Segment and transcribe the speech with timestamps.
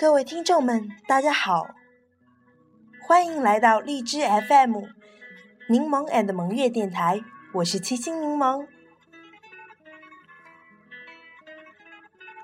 [0.00, 1.74] 各位听众们，大家好，
[3.02, 4.76] 欢迎来到荔枝 FM
[5.68, 7.20] 柠檬 and 萌月电台，
[7.52, 8.66] 我是七星柠檬。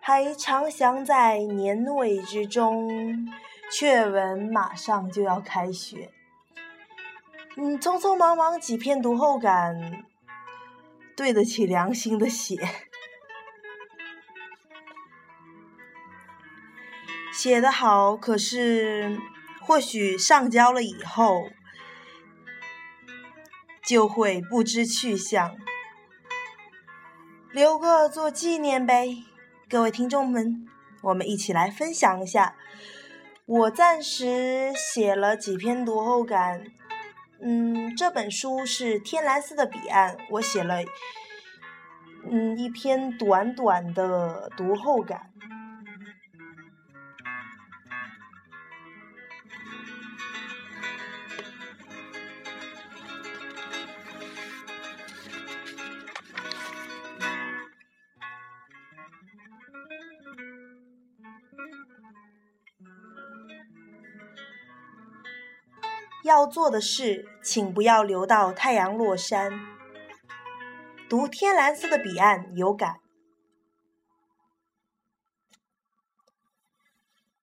[0.00, 2.90] 还常想在年尾之中，
[3.70, 6.10] 却闻马上就要开学。
[7.58, 10.02] 嗯，匆匆忙忙几篇读后感，
[11.14, 12.56] 对得起良心的写。
[17.32, 19.18] 写的好，可是
[19.62, 21.48] 或许上交了以后，
[23.82, 25.56] 就会不知去向，
[27.50, 29.24] 留个做纪念呗。
[29.70, 30.66] 各位听众们，
[31.00, 32.54] 我们一起来分享一下。
[33.46, 36.62] 我暂时写了几篇读后感，
[37.40, 40.84] 嗯，这本书是《天蓝色的彼岸》，我写了
[42.30, 45.31] 嗯一篇短短的读后感。
[66.22, 69.52] 要做的事，请不要留到太阳落山。
[71.08, 73.00] 读天蓝色的彼岸有感，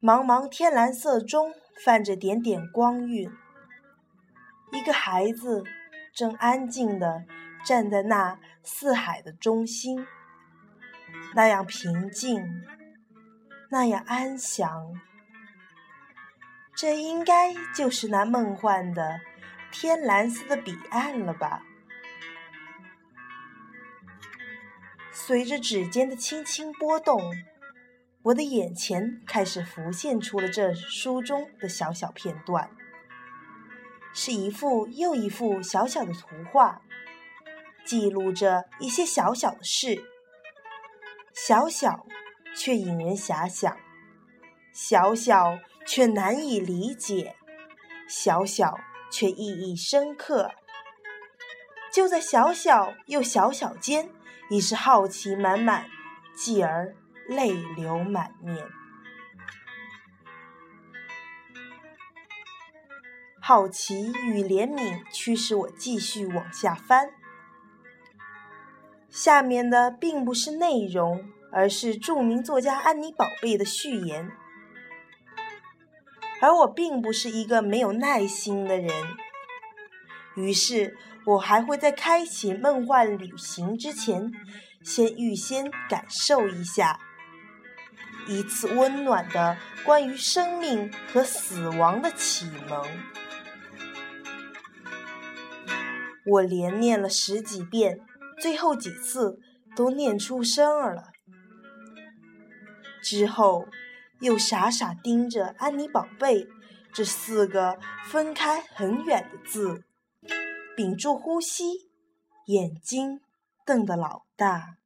[0.00, 1.52] 茫茫天蓝色中
[1.84, 3.30] 泛着点点光晕。
[4.72, 5.62] 一个孩子
[6.14, 7.24] 正安静地
[7.64, 10.06] 站在那四海的中心，
[11.34, 12.42] 那样平静，
[13.70, 14.94] 那样安详。
[16.74, 19.20] 这应该就是那梦幻的
[19.70, 21.62] 天蓝色的彼岸了吧？
[25.12, 27.22] 随着指尖的轻轻拨动，
[28.22, 32.70] 我的眼前开始浮现出了这书中的小小片段，
[34.12, 36.82] 是一幅又一幅小小的图画，
[37.84, 40.02] 记录着一些小小的事，
[41.32, 42.04] 小小
[42.56, 43.76] 却引人遐想，
[44.72, 45.58] 小小。
[45.86, 47.36] 却难以理解，
[48.08, 48.78] 小小
[49.10, 50.50] 却意义深刻。
[51.92, 54.08] 就在小小又小小间，
[54.48, 55.86] 已是好奇满满，
[56.34, 56.94] 继而
[57.28, 58.66] 泪流满面。
[63.40, 67.10] 好奇与怜悯驱使我继续往下翻。
[69.10, 74.30] 下面的并不是内容，而是著名作家安妮宝贝的序言。
[76.42, 78.90] 而我并不是一个没有耐心的人，
[80.34, 84.32] 于是我还会在开启梦幻旅行之前，
[84.82, 86.98] 先预先感受一下
[88.26, 92.84] 一次温暖的关于生命和死亡的启蒙。
[96.26, 98.00] 我连念了十几遍，
[98.40, 99.38] 最后几次
[99.76, 101.12] 都念出声儿了。
[103.00, 103.68] 之后。
[104.22, 106.46] 又傻傻盯着“安妮宝贝”
[106.94, 109.82] 这四个分开很远的字，
[110.76, 111.90] 屏住呼吸，
[112.46, 113.20] 眼睛
[113.66, 114.76] 瞪得老大。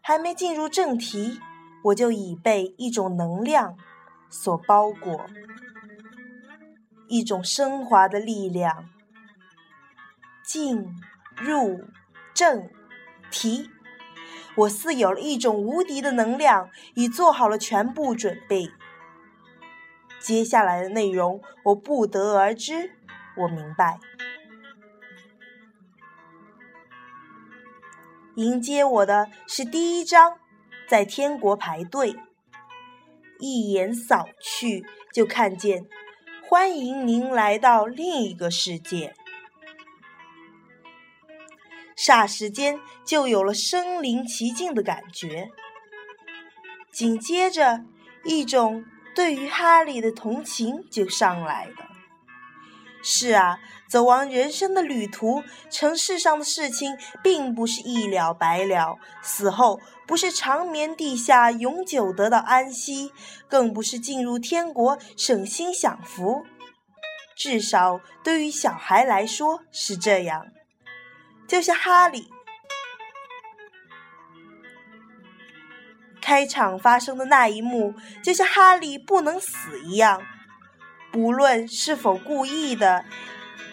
[0.00, 1.40] 还没进入正题，
[1.82, 3.76] 我就已被一种能量
[4.30, 5.26] 所包裹，
[7.08, 8.88] 一种升华的力量，
[10.44, 10.94] 进
[11.36, 11.84] 入。
[12.36, 12.68] 正
[13.30, 13.70] 题，
[14.56, 18.70] 我似有了一种无敌的能量，已做好了全部准备。
[20.20, 22.90] 接下来的内容我不得而知，
[23.38, 23.98] 我明白。
[28.34, 30.36] 迎接我的是第一章，
[30.86, 32.16] 在天国排队，
[33.38, 35.86] 一眼扫去就看见，
[36.46, 39.14] 欢迎您来到另一个世界。
[41.96, 45.50] 霎时间就有了身临其境的感觉，
[46.92, 47.84] 紧接着
[48.24, 48.84] 一种
[49.14, 51.88] 对于哈利的同情就上来了。
[53.02, 63.12] 是啊，走完人生的旅途，尘世上的事情并不是一了百了，死后不是长眠地下永久得到安息，
[63.48, 66.44] 更不是进入天国省心享福。
[67.36, 70.46] 至少对于小孩来说是这样。
[71.46, 72.28] 就像哈利
[76.20, 80.22] 开场发生的那一幕，就像哈利不能死一样，
[81.12, 83.04] 不论是否故意的，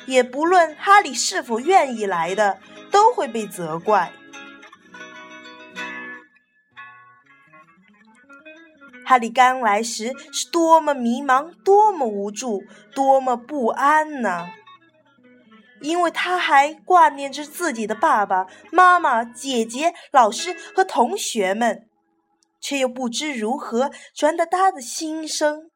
[0.06, 2.60] 也不论哈利是否愿意来的，
[2.92, 4.14] 都会被责怪。
[9.06, 14.48] 哈利刚来时是多么迷茫，多么无助，多么不安呢？
[15.84, 21.88] 因为他还挂念着自己的爸爸妈妈、姐姐、老师和同学们，
[22.60, 25.70] 却又不知如何传达他的心声。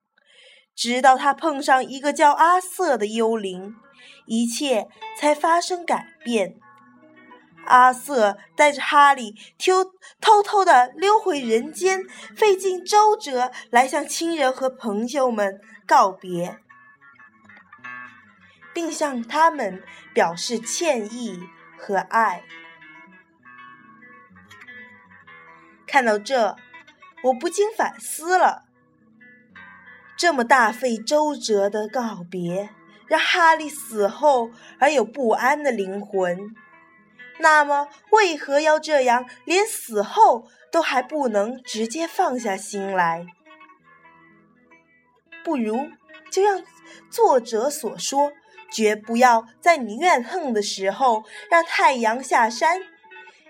[0.74, 3.76] 直到他碰上一个叫阿瑟的幽灵，
[4.28, 4.88] 一切
[5.20, 6.56] 才发生改变。
[7.66, 9.84] 阿瑟带着哈利偷
[10.22, 12.00] 偷偷地溜回人间，
[12.34, 16.60] 费尽周折来向亲人和朋友们告别。
[18.78, 19.82] 并向他们
[20.14, 21.42] 表示歉意
[21.80, 22.44] 和爱。
[25.88, 26.56] 看到这，
[27.24, 28.66] 我不禁反思了：
[30.16, 32.70] 这么大费周折的告别，
[33.08, 36.56] 让哈利死后而有不安的灵魂。
[37.40, 43.26] 那么，为何要这样，连死后都还不能直接放下心来？
[45.44, 45.90] 不如
[46.30, 46.64] 就让
[47.10, 48.34] 作者所说。
[48.72, 52.82] 绝不要在你怨恨的时候让太阳下山，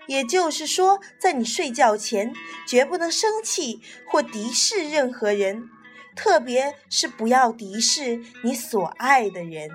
[0.06, 2.32] 也就是说，在你睡觉前
[2.66, 5.68] 绝不能生气或敌视任何人，
[6.14, 9.68] 特别是不要敌视你所爱的人，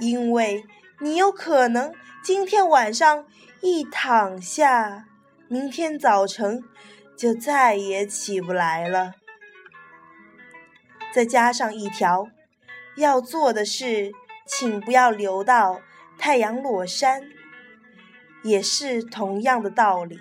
[0.00, 0.64] 因为
[1.00, 3.26] 你有可能今天晚上
[3.60, 5.06] 一躺下，
[5.48, 6.62] 明天早晨
[7.16, 9.12] 就再也起不来了。
[11.14, 12.28] 再加上一条。
[12.96, 14.12] 要做的事，
[14.46, 15.80] 请不要留到
[16.18, 17.22] 太阳落山，
[18.42, 20.18] 也是同样的道理。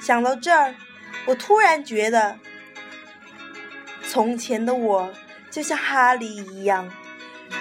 [0.00, 0.74] 想到这儿，
[1.26, 2.38] 我突然觉得，
[4.08, 5.12] 从前的我
[5.50, 6.92] 就像哈利一样，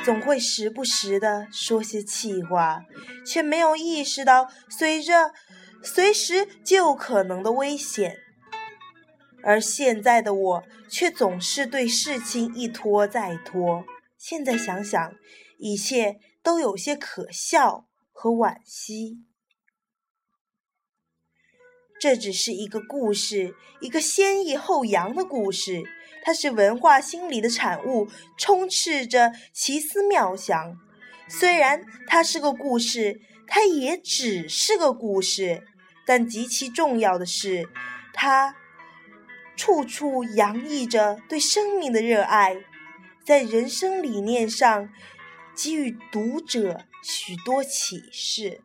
[0.04, 2.82] 总会时不时的说些气话，
[3.26, 5.34] 却没有意识到随着
[5.84, 8.18] 随时就可能的危险。
[9.44, 13.84] 而现在的我却总是对事情一拖再拖。
[14.18, 15.16] 现在想想，
[15.58, 19.18] 一切都有些可笑和惋惜。
[22.00, 25.84] 这只是一个故事，一个先抑后扬的故事。
[26.24, 28.08] 它是文化心理的产物，
[28.38, 30.78] 充斥着奇思妙想。
[31.28, 35.68] 虽然它是个故事，它也只是个故事。
[36.06, 37.70] 但极其重要的是，
[38.14, 38.56] 它。
[39.62, 42.64] 处处洋溢着对生命的热爱，
[43.24, 44.90] 在人生理念上
[45.56, 48.60] 给予读者许多启示。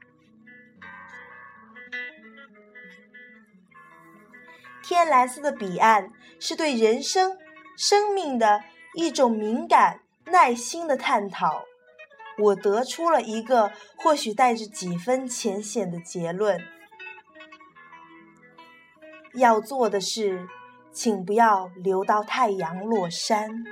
[4.83, 6.11] 天蓝色的彼岸
[6.41, 7.37] 是对人生、
[7.77, 8.65] 生命的
[8.95, 11.67] 一种敏感、耐心的探讨。
[12.39, 16.59] 我得出了一个或许带着几分浅显的结论：
[19.35, 20.49] 要做的是。
[20.97, 23.67] 请不要留到太阳落山。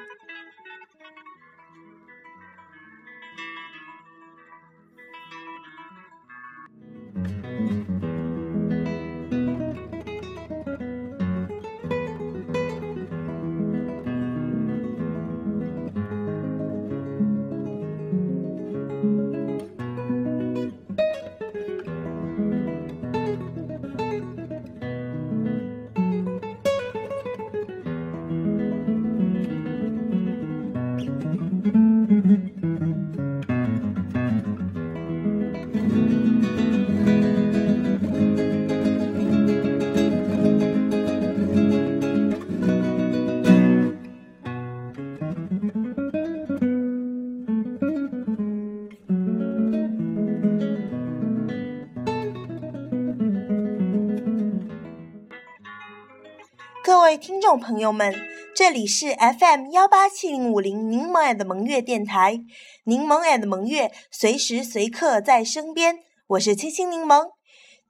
[57.16, 58.12] 听众朋友们，
[58.56, 62.40] 这里是 FM 幺八七零五零柠檬的萌月电台，
[62.84, 67.30] 柠檬的萌月随时随刻在身边，我是清新柠檬。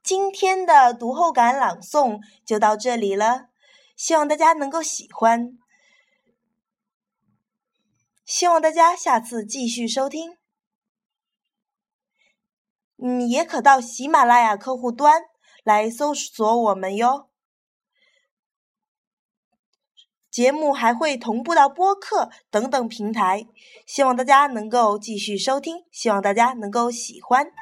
[0.03, 3.47] 今天的读后感朗诵就到这里了，
[3.95, 5.57] 希望大家能够喜欢，
[8.25, 10.37] 希望大家下次继续收听。
[12.97, 15.23] 嗯，也可到喜马拉雅客户端
[15.63, 17.29] 来搜索我们哟。
[20.35, 23.47] 节目还会同步到播客等等平台，
[23.85, 27.53] 希望大家能够继续收听，希望大家能够喜欢。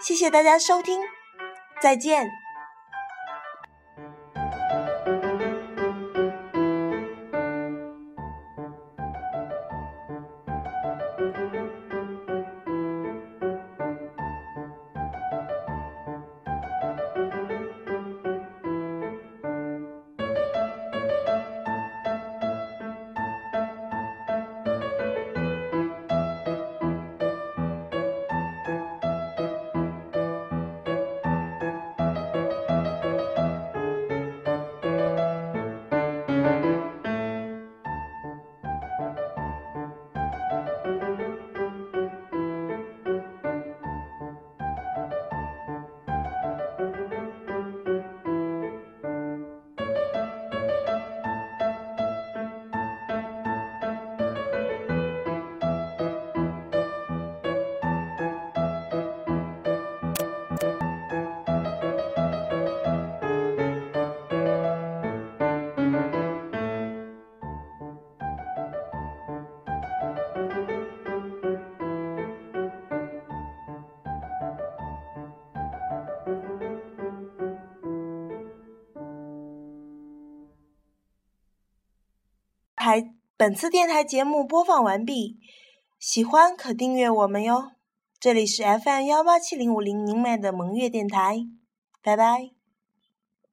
[0.00, 1.00] 谢谢大家收听，
[1.82, 2.43] 再见。
[82.84, 85.38] 台本次电台节目播放完毕，
[85.98, 87.70] 喜欢可订阅我们哟。
[88.20, 91.46] 这里是 FM 幺八七零五零宁麦的萌月电台，
[92.02, 92.53] 拜拜。